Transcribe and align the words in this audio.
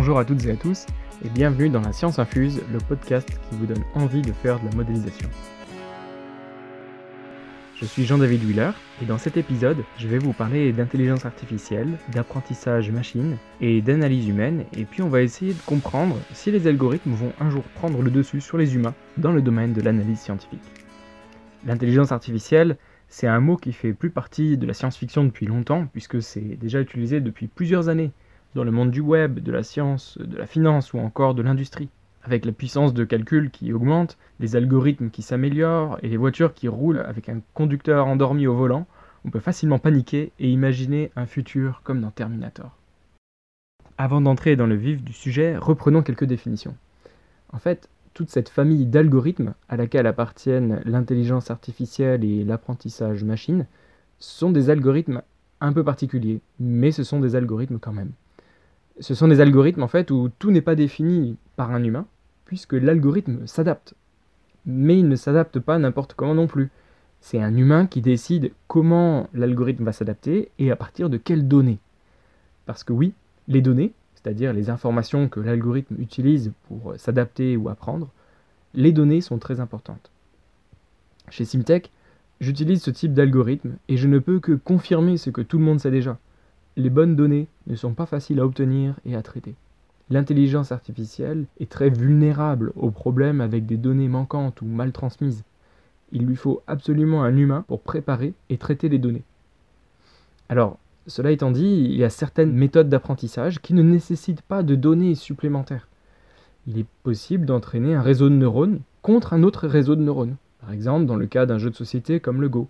Bonjour 0.00 0.18
à 0.18 0.24
toutes 0.24 0.46
et 0.46 0.50
à 0.52 0.56
tous 0.56 0.86
et 1.22 1.28
bienvenue 1.28 1.68
dans 1.68 1.82
la 1.82 1.92
Science 1.92 2.18
Infuse, 2.18 2.62
le 2.72 2.78
podcast 2.78 3.28
qui 3.28 3.56
vous 3.56 3.66
donne 3.66 3.84
envie 3.94 4.22
de 4.22 4.32
faire 4.32 4.58
de 4.58 4.64
la 4.64 4.74
modélisation. 4.74 5.28
Je 7.76 7.84
suis 7.84 8.06
Jean-David 8.06 8.42
Wheeler 8.42 8.70
et 9.02 9.04
dans 9.04 9.18
cet 9.18 9.36
épisode, 9.36 9.84
je 9.98 10.08
vais 10.08 10.16
vous 10.16 10.32
parler 10.32 10.72
d'intelligence 10.72 11.26
artificielle, 11.26 11.98
d'apprentissage 12.14 12.90
machine 12.90 13.36
et 13.60 13.82
d'analyse 13.82 14.26
humaine 14.26 14.64
et 14.72 14.86
puis 14.86 15.02
on 15.02 15.10
va 15.10 15.20
essayer 15.20 15.52
de 15.52 15.60
comprendre 15.66 16.16
si 16.32 16.50
les 16.50 16.66
algorithmes 16.66 17.12
vont 17.12 17.34
un 17.38 17.50
jour 17.50 17.62
prendre 17.74 18.00
le 18.00 18.10
dessus 18.10 18.40
sur 18.40 18.56
les 18.56 18.74
humains 18.74 18.94
dans 19.18 19.32
le 19.32 19.42
domaine 19.42 19.74
de 19.74 19.82
l'analyse 19.82 20.20
scientifique. 20.20 20.64
L'intelligence 21.66 22.10
artificielle, 22.10 22.78
c'est 23.08 23.26
un 23.26 23.40
mot 23.40 23.58
qui 23.58 23.74
fait 23.74 23.92
plus 23.92 24.08
partie 24.08 24.56
de 24.56 24.66
la 24.66 24.72
science-fiction 24.72 25.24
depuis 25.24 25.44
longtemps 25.44 25.86
puisque 25.92 26.22
c'est 26.22 26.56
déjà 26.56 26.80
utilisé 26.80 27.20
depuis 27.20 27.48
plusieurs 27.48 27.90
années 27.90 28.12
dans 28.54 28.64
le 28.64 28.70
monde 28.70 28.90
du 28.90 29.00
web, 29.00 29.38
de 29.38 29.52
la 29.52 29.62
science, 29.62 30.18
de 30.18 30.36
la 30.36 30.46
finance 30.46 30.92
ou 30.92 30.98
encore 30.98 31.34
de 31.34 31.42
l'industrie. 31.42 31.88
Avec 32.22 32.44
la 32.44 32.52
puissance 32.52 32.92
de 32.92 33.04
calcul 33.04 33.50
qui 33.50 33.72
augmente, 33.72 34.18
les 34.40 34.56
algorithmes 34.56 35.10
qui 35.10 35.22
s'améliorent 35.22 35.98
et 36.02 36.08
les 36.08 36.16
voitures 36.16 36.52
qui 36.52 36.68
roulent 36.68 37.00
avec 37.00 37.28
un 37.28 37.40
conducteur 37.54 38.06
endormi 38.06 38.46
au 38.46 38.54
volant, 38.54 38.86
on 39.24 39.30
peut 39.30 39.40
facilement 39.40 39.78
paniquer 39.78 40.32
et 40.38 40.50
imaginer 40.50 41.10
un 41.16 41.26
futur 41.26 41.80
comme 41.84 42.00
dans 42.00 42.10
Terminator. 42.10 42.76
Avant 43.96 44.20
d'entrer 44.20 44.56
dans 44.56 44.66
le 44.66 44.74
vif 44.74 45.02
du 45.02 45.12
sujet, 45.12 45.56
reprenons 45.56 46.02
quelques 46.02 46.24
définitions. 46.24 46.76
En 47.52 47.58
fait, 47.58 47.88
toute 48.14 48.30
cette 48.30 48.48
famille 48.48 48.86
d'algorithmes 48.86 49.54
à 49.68 49.76
laquelle 49.76 50.06
appartiennent 50.06 50.82
l'intelligence 50.84 51.50
artificielle 51.50 52.24
et 52.24 52.44
l'apprentissage 52.44 53.24
machine 53.24 53.66
sont 54.18 54.50
des 54.50 54.68
algorithmes 54.68 55.22
un 55.60 55.72
peu 55.72 55.84
particuliers, 55.84 56.40
mais 56.58 56.92
ce 56.92 57.04
sont 57.04 57.20
des 57.20 57.36
algorithmes 57.36 57.78
quand 57.78 57.92
même 57.92 58.12
ce 59.00 59.14
sont 59.14 59.28
des 59.28 59.40
algorithmes 59.40 59.82
en 59.82 59.88
fait 59.88 60.10
où 60.10 60.30
tout 60.38 60.50
n'est 60.50 60.60
pas 60.60 60.74
défini 60.74 61.36
par 61.56 61.72
un 61.72 61.82
humain, 61.82 62.06
puisque 62.44 62.74
l'algorithme 62.74 63.46
s'adapte. 63.46 63.94
Mais 64.66 64.98
il 64.98 65.08
ne 65.08 65.16
s'adapte 65.16 65.58
pas 65.58 65.78
n'importe 65.78 66.14
comment 66.14 66.34
non 66.34 66.46
plus. 66.46 66.70
C'est 67.20 67.40
un 67.40 67.56
humain 67.56 67.86
qui 67.86 68.00
décide 68.00 68.52
comment 68.68 69.28
l'algorithme 69.34 69.84
va 69.84 69.92
s'adapter 69.92 70.50
et 70.58 70.70
à 70.70 70.76
partir 70.76 71.10
de 71.10 71.16
quelles 71.16 71.48
données. 71.48 71.78
Parce 72.66 72.84
que 72.84 72.92
oui, 72.92 73.12
les 73.48 73.62
données, 73.62 73.92
c'est-à-dire 74.14 74.52
les 74.52 74.70
informations 74.70 75.28
que 75.28 75.40
l'algorithme 75.40 75.96
utilise 75.98 76.52
pour 76.68 76.94
s'adapter 76.96 77.56
ou 77.56 77.68
apprendre, 77.68 78.08
les 78.74 78.92
données 78.92 79.20
sont 79.20 79.38
très 79.38 79.60
importantes. 79.60 80.10
Chez 81.30 81.44
Simtech, 81.44 81.90
j'utilise 82.40 82.82
ce 82.82 82.90
type 82.90 83.14
d'algorithme 83.14 83.76
et 83.88 83.96
je 83.96 84.08
ne 84.08 84.18
peux 84.18 84.40
que 84.40 84.52
confirmer 84.52 85.16
ce 85.16 85.30
que 85.30 85.40
tout 85.40 85.58
le 85.58 85.64
monde 85.64 85.80
sait 85.80 85.90
déjà 85.90 86.18
les 86.80 86.90
bonnes 86.90 87.16
données 87.16 87.46
ne 87.66 87.76
sont 87.76 87.94
pas 87.94 88.06
faciles 88.06 88.40
à 88.40 88.44
obtenir 88.44 88.94
et 89.04 89.14
à 89.16 89.22
traiter. 89.22 89.54
L'intelligence 90.10 90.72
artificielle 90.72 91.46
est 91.60 91.70
très 91.70 91.88
vulnérable 91.88 92.72
aux 92.74 92.90
problèmes 92.90 93.40
avec 93.40 93.66
des 93.66 93.76
données 93.76 94.08
manquantes 94.08 94.60
ou 94.60 94.66
mal 94.66 94.90
transmises. 94.90 95.44
Il 96.12 96.26
lui 96.26 96.34
faut 96.34 96.62
absolument 96.66 97.22
un 97.22 97.36
humain 97.36 97.64
pour 97.68 97.80
préparer 97.80 98.34
et 98.48 98.58
traiter 98.58 98.88
les 98.88 98.98
données. 98.98 99.22
Alors, 100.48 100.78
cela 101.06 101.30
étant 101.30 101.52
dit, 101.52 101.84
il 101.84 101.96
y 101.96 102.02
a 102.02 102.10
certaines 102.10 102.52
méthodes 102.52 102.88
d'apprentissage 102.88 103.60
qui 103.60 103.72
ne 103.72 103.82
nécessitent 103.82 104.42
pas 104.42 104.64
de 104.64 104.74
données 104.74 105.14
supplémentaires. 105.14 105.86
Il 106.66 106.78
est 106.78 106.86
possible 107.04 107.46
d'entraîner 107.46 107.94
un 107.94 108.02
réseau 108.02 108.28
de 108.28 108.34
neurones 108.34 108.80
contre 109.02 109.32
un 109.32 109.44
autre 109.44 109.68
réseau 109.68 109.94
de 109.94 110.02
neurones, 110.02 110.36
par 110.60 110.72
exemple 110.72 111.06
dans 111.06 111.16
le 111.16 111.26
cas 111.26 111.46
d'un 111.46 111.58
jeu 111.58 111.70
de 111.70 111.76
société 111.76 112.20
comme 112.20 112.40
le 112.40 112.48
Go. 112.48 112.68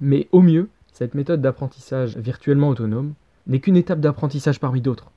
Mais 0.00 0.28
au 0.32 0.42
mieux, 0.42 0.68
cette 0.92 1.14
méthode 1.14 1.40
d'apprentissage 1.40 2.16
virtuellement 2.16 2.68
autonome 2.68 3.14
n'est 3.46 3.60
qu'une 3.60 3.76
étape 3.76 4.00
d'apprentissage 4.00 4.60
parmi 4.60 4.80
d'autres. 4.80 5.10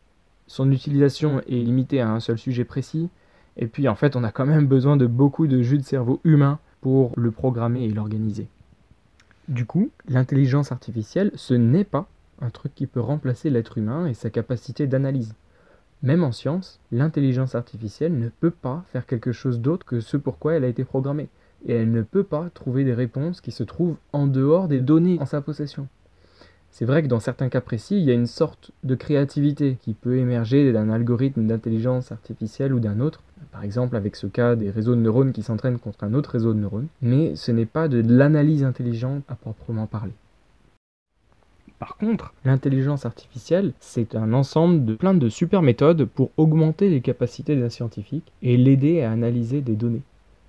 Son 0.47 0.72
utilisation 0.72 1.42
est 1.42 1.64
limitée 1.64 2.02
à 2.02 2.10
un 2.10 2.20
seul 2.20 2.38
sujet 2.38 2.64
précis, 2.64 3.10
et 3.58 3.67
puis 3.67 3.88
en 3.88 3.95
fait 3.95 4.15
on 4.15 4.23
a 4.23 4.32
quand 4.32 4.45
même 4.45 4.67
besoin 4.67 4.98
de 4.98 5.08
beaucoup 5.08 5.48
de 5.48 5.61
jus 5.61 5.77
de 5.77 5.83
cerveau 5.83 6.20
humain 6.23 6.60
pour 6.82 7.11
le 7.17 7.32
programmer 7.32 7.83
et 7.83 7.89
l'organiser. 7.89 8.48
Du 9.48 9.66
coup, 9.66 9.92
l'intelligence 10.10 10.71
artificielle, 10.71 11.32
ce 11.36 11.54
n'est 11.54 11.86
pas 11.86 12.08
un 12.42 12.49
truc 12.49 12.76
qui 12.76 12.86
peut 12.86 12.99
remplacer 12.99 13.49
l'être 13.49 13.77
humain 13.77 14.05
et 14.05 14.14
sa 14.14 14.30
capacité 14.30 14.87
d'analyse. 14.87 15.33
Même 16.04 16.23
en 16.23 16.32
science, 16.32 16.80
l'intelligence 16.92 17.55
artificielle 17.55 18.17
ne 18.17 18.30
peut 18.30 18.52
pas 18.52 18.83
faire 18.92 19.05
quelque 19.05 19.32
chose 19.32 19.60
d'autre 19.60 19.86
que 19.86 19.99
ce 19.99 20.17
pour 20.17 20.37
quoi 20.37 20.54
elle 20.54 20.64
a 20.64 20.67
été 20.67 20.83
programmée, 20.83 21.30
et 21.66 21.73
elle 21.73 21.92
ne 21.92 22.04
peut 22.04 22.23
pas 22.23 22.49
trouver 22.54 22.83
des 22.83 22.93
réponses 22.93 23.42
qui 23.42 23.52
se 23.52 23.64
trouvent 23.64 23.95
en 24.14 24.27
dehors 24.27 24.67
des 24.67 24.80
données 24.80 25.17
en 25.20 25.26
sa 25.26 25.42
possession. 25.42 25.87
C'est 26.77 26.86
vrai 26.86 27.02
que 27.02 27.08
dans 27.08 27.20
certains 27.20 27.49
cas 27.49 27.60
précis, 27.60 27.98
il 27.98 28.04
y 28.04 28.11
a 28.11 28.14
une 28.14 28.27
sorte 28.27 28.70
de 28.83 28.93
créativité 28.93 29.77
qui 29.82 29.95
peut 29.95 30.17
émerger 30.17 30.71
d'un 30.71 30.92
algorithme 30.92 31.48
d'intelligence 31.48 32.11
artificielle 32.11 32.71
ou 32.71 32.80
d'un 32.80 32.99
autre, 32.99 33.23
par 33.52 33.64
exemple 33.64 33.95
avec 33.95 34.15
ce 34.15 34.27
cas 34.27 34.55
des 34.55 34.70
réseaux 34.70 34.93
de 34.93 35.02
neurones 35.02 35.32
qui 35.32 35.42
s'entraînent 35.42 35.80
contre 35.80 36.04
un 36.04 36.14
autre 36.14 36.30
réseau 36.30 36.54
de 36.54 36.60
neurones, 36.60 36.86
mais 37.02 37.36
ce 37.36 37.52
n'est 37.52 37.66
pas 37.66 37.87
de 37.87 38.04
l'analyse 38.08 38.64
intelligente 38.64 39.23
à 39.27 39.33
proprement 39.33 39.87
parler. 39.87 40.11
Par 41.80 41.98
contre, 41.98 42.36
l'intelligence 42.45 43.08
artificielle, 43.08 43.73
c'est 43.80 44.14
un 44.14 44.32
ensemble 44.33 44.86
de 44.86 44.93
plein 44.93 45.16
de 45.16 45.30
super 45.30 45.64
méthodes 45.64 46.05
pour 46.05 46.30
augmenter 46.37 46.92
les 46.92 47.02
capacités 47.02 47.55
d'un 47.55 47.70
scientifique 47.70 48.32
et 48.43 48.55
l'aider 48.55 49.02
à 49.02 49.11
analyser 49.11 49.61
des 49.61 49.76
données. 49.76 50.04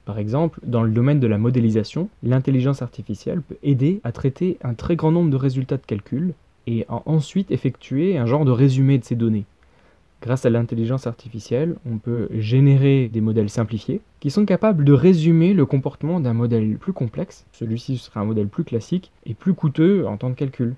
Par 0.08 0.18
exemple, 0.18 0.60
dans 0.62 0.82
le 0.82 0.90
domaine 0.90 1.20
de 1.20 1.26
la 1.26 1.36
modélisation, 1.36 2.08
l'intelligence 2.22 2.80
artificielle 2.80 3.42
peut 3.42 3.58
aider 3.62 4.00
à 4.04 4.10
traiter 4.10 4.56
un 4.62 4.72
très 4.72 4.96
grand 4.96 5.12
nombre 5.12 5.28
de 5.28 5.36
résultats 5.36 5.76
de 5.76 5.84
calcul 5.84 6.32
et 6.66 6.86
à 6.88 7.02
ensuite 7.04 7.50
effectuer 7.50 8.16
un 8.16 8.24
genre 8.24 8.46
de 8.46 8.50
résumé 8.50 8.96
de 8.96 9.04
ces 9.04 9.16
données. 9.16 9.44
Grâce 10.22 10.46
à 10.46 10.50
l'intelligence 10.50 11.06
artificielle, 11.06 11.76
on 11.84 11.98
peut 11.98 12.30
générer 12.32 13.10
des 13.12 13.20
modèles 13.20 13.50
simplifiés 13.50 14.00
qui 14.18 14.30
sont 14.30 14.46
capables 14.46 14.82
de 14.82 14.94
résumer 14.94 15.52
le 15.52 15.66
comportement 15.66 16.20
d'un 16.20 16.32
modèle 16.32 16.78
plus 16.78 16.94
complexe. 16.94 17.44
Celui-ci 17.52 17.98
sera 17.98 18.20
un 18.20 18.24
modèle 18.24 18.48
plus 18.48 18.64
classique 18.64 19.12
et 19.26 19.34
plus 19.34 19.52
coûteux 19.52 20.06
en 20.06 20.16
temps 20.16 20.30
de 20.30 20.34
calcul. 20.34 20.74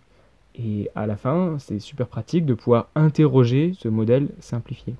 Et 0.56 0.90
à 0.96 1.06
la 1.06 1.16
fin, 1.16 1.54
c'est 1.60 1.78
super 1.78 2.08
pratique 2.08 2.46
de 2.46 2.54
pouvoir 2.54 2.88
interroger 2.96 3.74
ce 3.78 3.86
modèle 3.86 4.26
simplifié. 4.40 4.96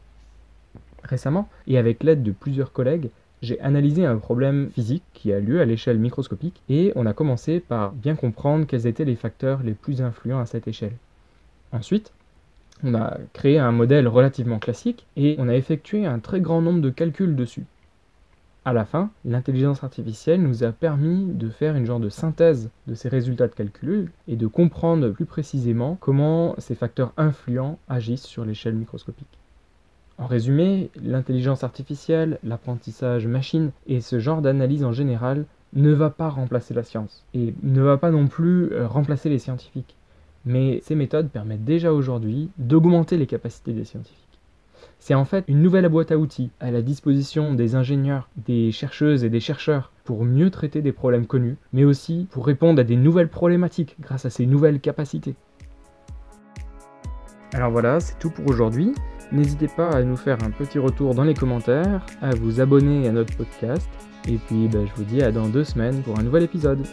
Récemment, 1.02 1.48
et 1.66 1.78
avec 1.78 2.04
l'aide 2.04 2.22
de 2.22 2.30
plusieurs 2.30 2.72
collègues, 2.72 3.10
j'ai 3.42 3.58
analysé 3.60 4.04
un 4.04 4.18
problème 4.18 4.70
physique 4.70 5.02
qui 5.14 5.32
a 5.32 5.40
lieu 5.40 5.60
à 5.60 5.64
l'échelle 5.64 5.98
microscopique 5.98 6.62
et 6.68 6.92
on 6.94 7.06
a 7.06 7.14
commencé 7.14 7.60
par 7.60 7.92
bien 7.92 8.14
comprendre 8.14 8.66
quels 8.66 8.86
étaient 8.86 9.04
les 9.04 9.16
facteurs 9.16 9.62
les 9.62 9.72
plus 9.72 10.02
influents 10.02 10.40
à 10.40 10.46
cette 10.46 10.68
échelle. 10.68 10.96
Ensuite, 11.72 12.12
on 12.82 12.94
a 12.94 13.18
créé 13.32 13.58
un 13.58 13.72
modèle 13.72 14.08
relativement 14.08 14.58
classique 14.58 15.06
et 15.16 15.36
on 15.38 15.48
a 15.48 15.54
effectué 15.54 16.06
un 16.06 16.18
très 16.18 16.40
grand 16.40 16.60
nombre 16.60 16.80
de 16.80 16.90
calculs 16.90 17.36
dessus. 17.36 17.64
À 18.66 18.74
la 18.74 18.84
fin, 18.84 19.10
l'intelligence 19.24 19.82
artificielle 19.82 20.42
nous 20.42 20.64
a 20.64 20.72
permis 20.72 21.32
de 21.32 21.48
faire 21.48 21.76
une 21.76 21.86
genre 21.86 22.00
de 22.00 22.10
synthèse 22.10 22.68
de 22.86 22.94
ces 22.94 23.08
résultats 23.08 23.48
de 23.48 23.54
calcul 23.54 24.10
et 24.28 24.36
de 24.36 24.46
comprendre 24.46 25.08
plus 25.10 25.24
précisément 25.24 25.96
comment 25.98 26.54
ces 26.58 26.74
facteurs 26.74 27.14
influents 27.16 27.78
agissent 27.88 28.26
sur 28.26 28.44
l'échelle 28.44 28.74
microscopique. 28.74 29.39
En 30.20 30.26
résumé, 30.26 30.90
l'intelligence 31.02 31.64
artificielle, 31.64 32.38
l'apprentissage 32.44 33.26
machine 33.26 33.70
et 33.86 34.02
ce 34.02 34.18
genre 34.18 34.42
d'analyse 34.42 34.84
en 34.84 34.92
général 34.92 35.46
ne 35.72 35.92
va 35.92 36.10
pas 36.10 36.28
remplacer 36.28 36.74
la 36.74 36.82
science 36.82 37.24
et 37.32 37.54
ne 37.62 37.80
va 37.80 37.96
pas 37.96 38.10
non 38.10 38.28
plus 38.28 38.70
euh, 38.70 38.86
remplacer 38.86 39.30
les 39.30 39.38
scientifiques. 39.38 39.96
Mais 40.44 40.80
ces 40.82 40.94
méthodes 40.94 41.30
permettent 41.30 41.64
déjà 41.64 41.94
aujourd'hui 41.94 42.50
d'augmenter 42.58 43.16
les 43.16 43.26
capacités 43.26 43.72
des 43.72 43.86
scientifiques. 43.86 44.18
C'est 44.98 45.14
en 45.14 45.24
fait 45.24 45.44
une 45.48 45.62
nouvelle 45.62 45.88
boîte 45.88 46.12
à 46.12 46.18
outils 46.18 46.50
à 46.60 46.70
la 46.70 46.82
disposition 46.82 47.54
des 47.54 47.74
ingénieurs, 47.74 48.28
des 48.36 48.72
chercheuses 48.72 49.24
et 49.24 49.30
des 49.30 49.40
chercheurs 49.40 49.90
pour 50.04 50.26
mieux 50.26 50.50
traiter 50.50 50.82
des 50.82 50.92
problèmes 50.92 51.26
connus, 51.26 51.56
mais 51.72 51.84
aussi 51.84 52.26
pour 52.30 52.44
répondre 52.44 52.78
à 52.80 52.84
des 52.84 52.96
nouvelles 52.96 53.28
problématiques 53.28 53.96
grâce 54.00 54.26
à 54.26 54.30
ces 54.30 54.44
nouvelles 54.44 54.80
capacités. 54.80 55.34
Alors 57.54 57.70
voilà, 57.70 58.00
c'est 58.00 58.18
tout 58.18 58.30
pour 58.30 58.46
aujourd'hui. 58.50 58.92
N'hésitez 59.32 59.68
pas 59.68 59.90
à 59.90 60.02
nous 60.02 60.16
faire 60.16 60.38
un 60.42 60.50
petit 60.50 60.78
retour 60.78 61.14
dans 61.14 61.22
les 61.22 61.34
commentaires, 61.34 62.04
à 62.20 62.34
vous 62.34 62.60
abonner 62.60 63.06
à 63.08 63.12
notre 63.12 63.36
podcast, 63.36 63.88
et 64.28 64.38
puis 64.38 64.68
bah, 64.68 64.80
je 64.84 64.94
vous 64.96 65.04
dis 65.04 65.22
à 65.22 65.30
dans 65.30 65.48
deux 65.48 65.64
semaines 65.64 66.02
pour 66.02 66.18
un 66.18 66.22
nouvel 66.22 66.42
épisode. 66.42 66.84